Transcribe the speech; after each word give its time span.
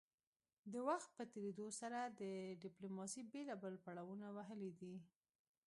د 0.73 0.73
وخت 0.89 1.09
په 1.17 1.23
تیریدو 1.31 1.67
سره 1.79 1.99
ډیپلوماسي 2.63 3.21
بیلابیل 3.33 3.75
پړاونه 3.85 4.27
وهلي 4.35 4.71
دي 4.79 4.95